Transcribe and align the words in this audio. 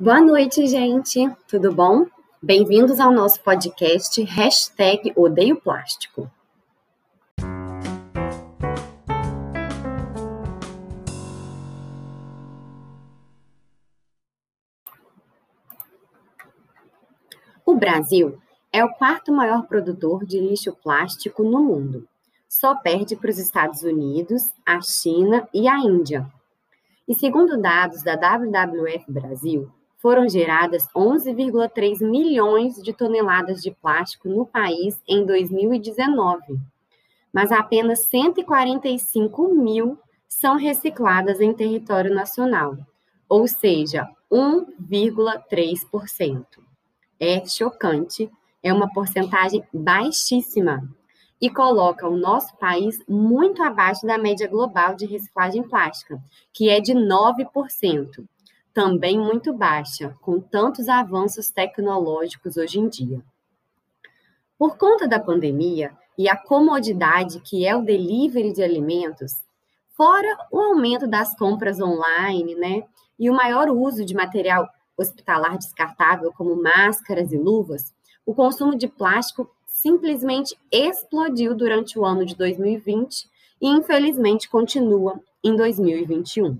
Boa 0.00 0.20
noite, 0.20 0.64
gente. 0.68 1.28
Tudo 1.48 1.74
bom? 1.74 2.06
Bem-vindos 2.40 3.00
ao 3.00 3.10
nosso 3.10 3.42
podcast 3.42 4.22
Hashtag 4.22 5.12
Odeio 5.16 5.60
Plástico. 5.60 6.30
O 17.66 17.74
Brasil 17.74 18.38
é 18.72 18.84
o 18.84 18.94
quarto 18.94 19.32
maior 19.32 19.66
produtor 19.66 20.24
de 20.24 20.38
lixo 20.38 20.72
plástico 20.76 21.42
no 21.42 21.60
mundo. 21.60 22.06
Só 22.48 22.76
perde 22.76 23.16
para 23.16 23.30
os 23.30 23.38
Estados 23.38 23.82
Unidos, 23.82 24.44
a 24.64 24.80
China 24.80 25.48
e 25.52 25.66
a 25.66 25.76
Índia. 25.78 26.24
E 27.08 27.16
segundo 27.16 27.60
dados 27.60 28.04
da 28.04 28.14
WWF 28.14 29.04
Brasil, 29.10 29.68
foram 29.98 30.26
geradas 30.28 30.86
11,3 30.94 32.08
milhões 32.08 32.76
de 32.76 32.92
toneladas 32.92 33.60
de 33.60 33.72
plástico 33.72 34.28
no 34.28 34.46
país 34.46 35.02
em 35.06 35.26
2019, 35.26 36.56
mas 37.32 37.50
apenas 37.50 38.04
145 38.06 39.52
mil 39.54 39.98
são 40.28 40.56
recicladas 40.56 41.40
em 41.40 41.52
território 41.52 42.14
nacional, 42.14 42.78
ou 43.28 43.48
seja, 43.48 44.08
1,3%. 44.30 46.46
É 47.18 47.44
chocante, 47.44 48.30
é 48.62 48.72
uma 48.72 48.92
porcentagem 48.92 49.64
baixíssima 49.72 50.88
e 51.40 51.50
coloca 51.50 52.08
o 52.08 52.16
nosso 52.16 52.56
país 52.56 53.02
muito 53.08 53.60
abaixo 53.62 54.06
da 54.06 54.16
média 54.16 54.46
global 54.46 54.94
de 54.94 55.06
reciclagem 55.06 55.64
plástica, 55.64 56.22
que 56.52 56.68
é 56.68 56.78
de 56.80 56.92
9% 56.92 58.24
também 58.78 59.18
muito 59.18 59.52
baixa, 59.52 60.16
com 60.20 60.38
tantos 60.38 60.88
avanços 60.88 61.50
tecnológicos 61.50 62.56
hoje 62.56 62.78
em 62.78 62.88
dia. 62.88 63.20
Por 64.56 64.78
conta 64.78 65.08
da 65.08 65.18
pandemia 65.18 65.90
e 66.16 66.28
a 66.28 66.36
comodidade 66.36 67.40
que 67.40 67.66
é 67.66 67.74
o 67.74 67.82
delivery 67.82 68.52
de 68.52 68.62
alimentos, 68.62 69.32
fora 69.96 70.28
o 70.52 70.60
aumento 70.60 71.08
das 71.08 71.36
compras 71.36 71.80
online, 71.80 72.54
né, 72.54 72.84
e 73.18 73.28
o 73.28 73.34
maior 73.34 73.68
uso 73.68 74.04
de 74.04 74.14
material 74.14 74.68
hospitalar 74.96 75.58
descartável, 75.58 76.32
como 76.32 76.54
máscaras 76.54 77.32
e 77.32 77.36
luvas, 77.36 77.92
o 78.24 78.32
consumo 78.32 78.78
de 78.78 78.86
plástico 78.86 79.50
simplesmente 79.66 80.56
explodiu 80.70 81.52
durante 81.52 81.98
o 81.98 82.04
ano 82.04 82.24
de 82.24 82.36
2020 82.36 83.28
e, 83.60 83.66
infelizmente, 83.66 84.48
continua 84.48 85.20
em 85.42 85.56
2021. 85.56 86.56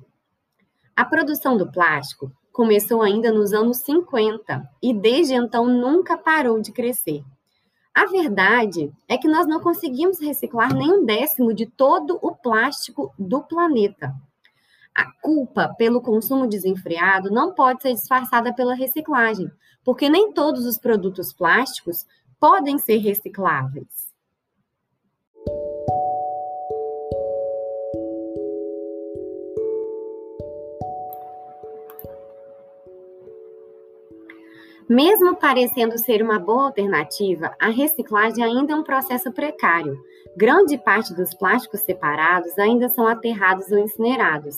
A 0.99 1.05
produção 1.05 1.57
do 1.57 1.71
plástico 1.71 2.33
começou 2.51 3.03
ainda 3.03 3.31
nos 3.31 3.53
anos 3.53 3.77
50 3.77 4.69
e 4.83 4.93
desde 4.93 5.33
então 5.33 5.65
nunca 5.65 6.19
parou 6.19 6.61
de 6.61 6.73
crescer. 6.73 7.23
A 7.95 8.07
verdade 8.07 8.93
é 9.07 9.17
que 9.17 9.29
nós 9.29 9.47
não 9.47 9.61
conseguimos 9.61 10.19
reciclar 10.19 10.75
nem 10.75 10.93
um 10.93 11.05
décimo 11.05 11.55
de 11.55 11.67
todo 11.67 12.19
o 12.21 12.35
plástico 12.35 13.15
do 13.17 13.41
planeta. 13.45 14.13
A 14.93 15.09
culpa 15.23 15.73
pelo 15.79 16.03
consumo 16.03 16.49
desenfreado 16.49 17.31
não 17.31 17.55
pode 17.55 17.81
ser 17.81 17.95
disfarçada 17.95 18.53
pela 18.53 18.75
reciclagem, 18.75 19.49
porque 19.85 20.09
nem 20.09 20.33
todos 20.33 20.67
os 20.67 20.79
produtos 20.79 21.33
plásticos 21.33 22.05
podem 22.41 22.77
ser 22.77 22.97
recicláveis. 22.97 24.08
Mesmo 34.89 35.36
parecendo 35.36 35.98
ser 35.98 36.22
uma 36.22 36.39
boa 36.39 36.64
alternativa, 36.64 37.55
a 37.61 37.69
reciclagem 37.69 38.42
ainda 38.42 38.72
é 38.72 38.77
um 38.77 38.83
processo 38.83 39.30
precário. 39.30 40.03
Grande 40.34 40.78
parte 40.78 41.13
dos 41.14 41.35
plásticos 41.35 41.80
separados 41.80 42.58
ainda 42.58 42.89
são 42.89 43.07
aterrados 43.07 43.70
ou 43.70 43.79
incinerados. 43.79 44.57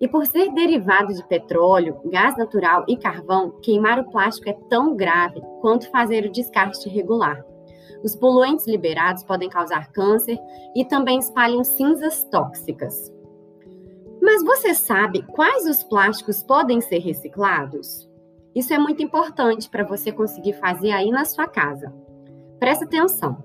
E 0.00 0.08
por 0.08 0.26
ser 0.26 0.52
derivado 0.52 1.14
de 1.14 1.24
petróleo, 1.28 2.00
gás 2.06 2.36
natural 2.36 2.84
e 2.88 2.96
carvão, 2.96 3.52
queimar 3.62 4.00
o 4.00 4.10
plástico 4.10 4.48
é 4.48 4.58
tão 4.68 4.96
grave 4.96 5.40
quanto 5.60 5.90
fazer 5.92 6.24
o 6.24 6.32
descarte 6.32 6.88
irregular. 6.88 7.44
Os 8.02 8.16
poluentes 8.16 8.66
liberados 8.66 9.22
podem 9.22 9.48
causar 9.48 9.92
câncer 9.92 10.38
e 10.74 10.84
também 10.84 11.20
espalham 11.20 11.62
cinzas 11.62 12.24
tóxicas. 12.24 13.12
Mas 14.20 14.42
você 14.42 14.74
sabe 14.74 15.22
quais 15.22 15.66
os 15.66 15.84
plásticos 15.84 16.42
podem 16.42 16.80
ser 16.80 16.98
reciclados? 16.98 18.07
Isso 18.58 18.74
é 18.74 18.78
muito 18.78 19.00
importante 19.00 19.70
para 19.70 19.84
você 19.84 20.10
conseguir 20.10 20.54
fazer 20.54 20.90
aí 20.90 21.12
na 21.12 21.24
sua 21.24 21.46
casa. 21.46 21.94
Presta 22.58 22.86
atenção. 22.86 23.36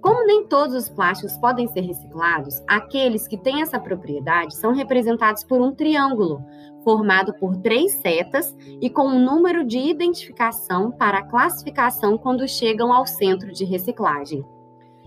Como 0.00 0.24
nem 0.24 0.46
todos 0.46 0.76
os 0.76 0.88
plásticos 0.88 1.36
podem 1.38 1.66
ser 1.66 1.80
reciclados, 1.80 2.62
aqueles 2.68 3.26
que 3.26 3.36
têm 3.36 3.62
essa 3.62 3.80
propriedade 3.80 4.54
são 4.54 4.72
representados 4.72 5.42
por 5.42 5.60
um 5.60 5.74
triângulo, 5.74 6.44
formado 6.84 7.34
por 7.34 7.56
três 7.56 7.94
setas 7.94 8.56
e 8.80 8.88
com 8.88 9.08
um 9.08 9.18
número 9.18 9.64
de 9.64 9.76
identificação 9.76 10.92
para 10.92 11.18
a 11.18 11.26
classificação 11.26 12.16
quando 12.16 12.46
chegam 12.46 12.92
ao 12.92 13.04
centro 13.04 13.52
de 13.52 13.64
reciclagem. 13.64 14.44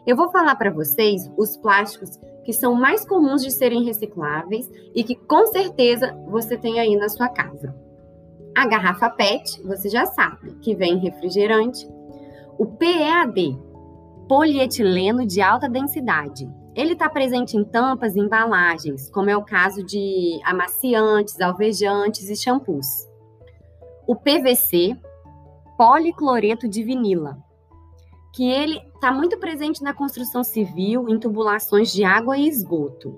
Eu 0.06 0.18
vou 0.18 0.30
falar 0.30 0.58
para 0.58 0.74
vocês 0.74 1.32
os 1.38 1.56
plásticos 1.56 2.20
que 2.44 2.52
são 2.52 2.76
mais 2.76 3.08
comuns 3.08 3.42
de 3.42 3.50
serem 3.50 3.86
recicláveis 3.86 4.70
e 4.94 5.06
que 5.06 5.16
com 5.16 5.48
certeza 5.48 6.14
você 6.28 6.58
tem 6.58 6.82
aí 6.82 6.98
na 6.98 7.08
sua 7.08 7.30
casa. 7.30 7.74
A 8.56 8.68
garrafa 8.68 9.10
PET, 9.10 9.62
você 9.64 9.90
já 9.90 10.06
sabe, 10.06 10.56
que 10.62 10.76
vem 10.76 10.98
refrigerante. 10.98 11.88
O 12.58 12.66
PEAD, 12.66 13.60
polietileno 14.28 15.26
de 15.26 15.42
alta 15.42 15.68
densidade. 15.68 16.48
Ele 16.76 16.94
está 16.94 17.10
presente 17.10 17.58
em 17.58 17.64
tampas 17.64 18.16
e 18.16 18.20
embalagens, 18.20 19.10
como 19.10 19.30
é 19.30 19.38
o 19.38 19.44
caso 19.44 19.84
de 19.84 20.40
amaciantes, 20.44 21.40
alvejantes 21.42 22.30
e 22.30 22.36
shampoos. 22.36 23.08
O 24.08 24.16
PVC, 24.16 24.98
policloreto 25.78 26.68
de 26.68 26.84
vinila, 26.84 27.38
que 28.34 28.50
ele 28.50 28.80
está 28.96 29.12
muito 29.12 29.38
presente 29.40 29.84
na 29.84 29.94
construção 29.94 30.44
civil, 30.44 31.08
em 31.08 31.20
tubulações 31.20 31.92
de 31.92 32.04
água 32.04 32.38
e 32.38 32.48
esgoto. 32.48 33.18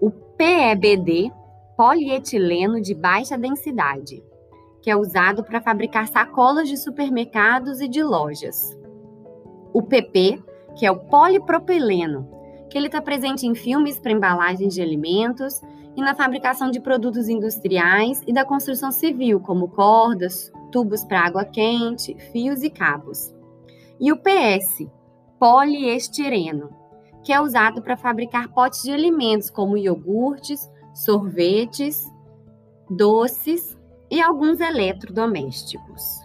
O 0.00 0.10
PEBD, 0.10 1.32
polietileno 1.76 2.80
de 2.80 2.94
baixa 2.94 3.36
densidade, 3.36 4.22
que 4.82 4.90
é 4.90 4.96
usado 4.96 5.42
para 5.42 5.60
fabricar 5.60 6.08
sacolas 6.08 6.68
de 6.68 6.76
supermercados 6.76 7.80
e 7.80 7.88
de 7.88 8.02
lojas. 8.02 8.76
O 9.72 9.82
PP, 9.82 10.42
que 10.76 10.86
é 10.86 10.90
o 10.90 10.98
polipropileno, 10.98 12.28
que 12.68 12.78
ele 12.78 12.86
está 12.86 13.00
presente 13.00 13.46
em 13.46 13.54
filmes 13.54 13.98
para 13.98 14.12
embalagens 14.12 14.74
de 14.74 14.82
alimentos 14.82 15.60
e 15.96 16.00
na 16.00 16.14
fabricação 16.14 16.70
de 16.70 16.80
produtos 16.80 17.28
industriais 17.28 18.22
e 18.26 18.32
da 18.32 18.44
construção 18.44 18.90
civil, 18.90 19.40
como 19.40 19.68
cordas, 19.68 20.50
tubos 20.70 21.04
para 21.04 21.20
água 21.20 21.44
quente, 21.44 22.16
fios 22.32 22.62
e 22.62 22.70
cabos. 22.70 23.32
E 24.00 24.12
o 24.12 24.16
PS, 24.16 24.88
poliestireno, 25.38 26.70
que 27.22 27.32
é 27.32 27.40
usado 27.40 27.80
para 27.80 27.96
fabricar 27.96 28.52
potes 28.52 28.82
de 28.82 28.92
alimentos 28.92 29.50
como 29.50 29.78
iogurtes, 29.78 30.68
sorvetes, 30.94 32.08
doces 32.88 33.76
e 34.10 34.22
alguns 34.22 34.60
eletrodomésticos. 34.60 36.24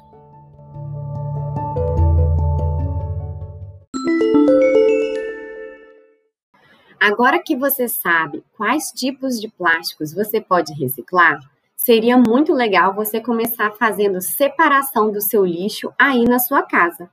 Agora 6.99 7.41
que 7.41 7.55
você 7.55 7.87
sabe 7.87 8.43
quais 8.55 8.91
tipos 8.91 9.39
de 9.39 9.47
plásticos 9.47 10.13
você 10.13 10.39
pode 10.39 10.73
reciclar, 10.73 11.39
seria 11.75 12.17
muito 12.17 12.53
legal 12.53 12.93
você 12.93 13.19
começar 13.19 13.71
fazendo 13.71 14.21
separação 14.21 15.11
do 15.11 15.19
seu 15.19 15.43
lixo 15.43 15.91
aí 15.97 16.25
na 16.25 16.37
sua 16.37 16.61
casa. 16.61 17.09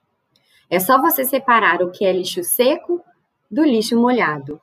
É 0.69 0.79
só 0.81 1.01
você 1.01 1.25
separar 1.25 1.81
o 1.83 1.91
que 1.91 2.05
é 2.05 2.13
lixo 2.13 2.43
seco 2.43 3.03
do 3.51 3.65
lixo 3.65 3.97
molhado. 3.99 4.61